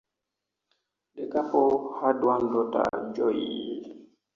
[1.13, 4.07] The couple had one daughter, Joie.